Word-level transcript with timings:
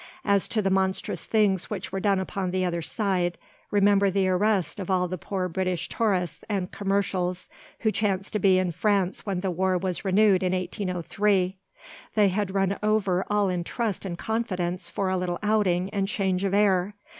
As 0.25 0.47
to 0.47 0.63
the 0.63 0.71
monstrous 0.71 1.25
things 1.25 1.69
which 1.69 1.91
were 1.91 1.99
done 1.99 2.17
upon 2.19 2.49
the 2.49 2.65
other 2.65 2.81
side, 2.81 3.37
remember 3.69 4.09
the 4.09 4.27
arrest 4.29 4.79
of 4.79 4.89
all 4.89 5.07
the 5.07 5.15
poor 5.19 5.47
British 5.47 5.87
tourists 5.89 6.43
and 6.49 6.71
commercials 6.71 7.47
who 7.81 7.91
chanced 7.91 8.33
to 8.33 8.39
be 8.39 8.57
in 8.57 8.71
France 8.71 9.27
when 9.27 9.41
the 9.41 9.51
war 9.51 9.77
was 9.77 10.03
renewed 10.03 10.41
in 10.41 10.53
1803. 10.53 11.55
They 12.15 12.29
had 12.29 12.55
run 12.55 12.79
over 12.81 13.21
in 13.21 13.27
all 13.29 13.63
trust 13.63 14.03
and 14.03 14.17
confidence 14.17 14.89
for 14.89 15.07
a 15.11 15.17
little 15.17 15.37
outing 15.43 15.91
and 15.91 16.07
change 16.07 16.43
of 16.45 16.55
air. 16.55 16.95